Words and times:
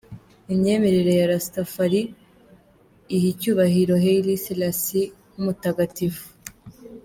Imyemerere 0.53 1.11
ya 1.19 1.29
Rastafari 1.31 2.01
iha 3.15 3.27
icyubahiro 3.33 3.93
Haile 4.03 4.33
Selassie 4.45 5.11
nk’umutagatifu. 5.31 6.25